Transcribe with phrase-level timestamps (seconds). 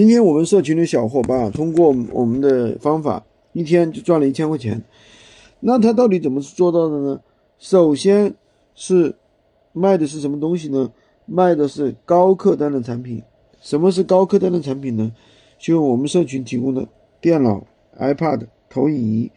[0.00, 4.82] 今天我们社群的小伙伴，通过我们的方法，一天就赚了一千块钱。
[5.60, 7.20] 那他到底怎么做到的呢？
[7.58, 8.34] 首先
[8.74, 9.14] 是
[9.74, 10.90] 卖的是什么东西呢？
[11.26, 13.22] 卖的是高客单的产品。
[13.60, 15.12] 什么是高客单的产品呢？
[15.58, 16.88] 就我们社群提供的
[17.20, 17.62] 电脑、
[17.98, 19.30] iPad、投影仪，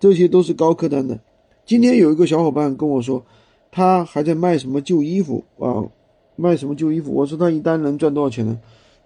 [0.00, 1.16] 这些都是高客单的。
[1.64, 3.24] 今天有一个小伙伴跟我说，
[3.70, 5.86] 他还在卖什么旧衣服啊？
[6.34, 7.12] 卖什么旧衣服？
[7.12, 8.58] 我说他一单能赚多少钱呢？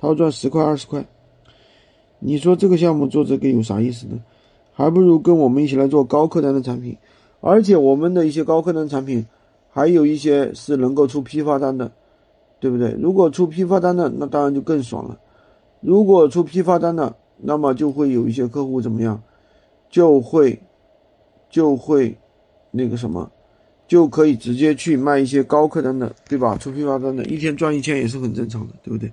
[0.00, 1.06] 他赚十块二十块。
[2.18, 4.18] 你说这个项目做这个有啥意思呢？
[4.72, 6.96] 还不如跟我们一起来做高客单的产品，
[7.40, 9.26] 而且我们的一些高客单产品，
[9.70, 11.92] 还有一些是能够出批发单的，
[12.60, 12.96] 对不对？
[12.98, 15.18] 如果出批发单的，那当然就更爽了。
[15.80, 19.22] 如果出批发单的，那么就会有一些客户怎么样，
[19.90, 20.58] 就会，
[21.50, 22.16] 就会，
[22.70, 23.30] 那个什么，
[23.86, 26.56] 就可以直接去卖一些高客单的，对吧？
[26.56, 29.12] 出批发单的，一天赚一千也是很正常的，对不对？